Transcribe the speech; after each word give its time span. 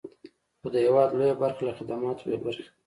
خو 0.59 0.67
د 0.73 0.75
هېواد 0.85 1.09
لویه 1.17 1.35
برخه 1.41 1.61
له 1.67 1.73
خدماتو 1.77 2.23
بې 2.29 2.37
برخې 2.43 2.61
ده. 2.65 2.71